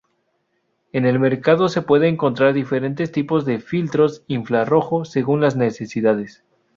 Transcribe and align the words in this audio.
En 0.93 1.05
el 1.05 1.19
mercado 1.19 1.69
se 1.69 1.83
pueden 1.83 2.15
encontrar 2.15 2.55
diferentes 2.55 3.11
tipos 3.11 3.45
de 3.45 3.59
filtros 3.59 4.23
infrarrojo, 4.25 5.05
según 5.05 5.41
las 5.41 5.55
necesidades. 5.55 6.43